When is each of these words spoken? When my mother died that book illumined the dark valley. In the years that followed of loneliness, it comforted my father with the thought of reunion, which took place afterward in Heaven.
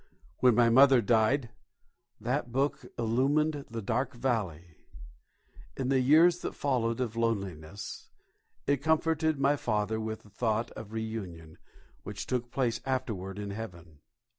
When 0.39 0.55
my 0.55 0.67
mother 0.71 0.99
died 0.99 1.51
that 2.19 2.51
book 2.51 2.87
illumined 2.97 3.65
the 3.69 3.83
dark 3.83 4.15
valley. 4.15 4.77
In 5.77 5.89
the 5.89 5.99
years 5.99 6.39
that 6.39 6.55
followed 6.55 6.99
of 6.99 7.15
loneliness, 7.15 8.09
it 8.65 8.77
comforted 8.77 9.39
my 9.39 9.55
father 9.55 9.99
with 9.99 10.23
the 10.23 10.31
thought 10.31 10.71
of 10.71 10.91
reunion, 10.91 11.59
which 12.01 12.25
took 12.25 12.49
place 12.49 12.81
afterward 12.83 13.37
in 13.37 13.51
Heaven. 13.51 13.99